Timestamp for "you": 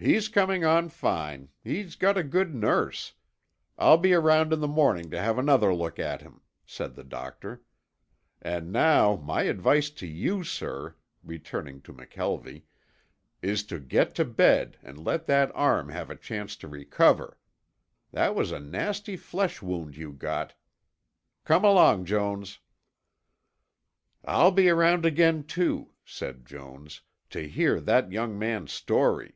10.06-10.44, 19.96-20.12